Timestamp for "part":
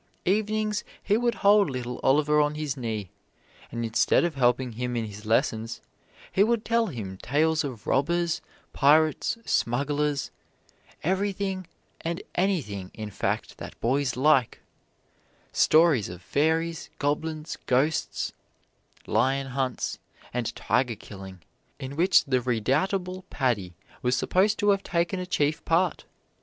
25.63-26.05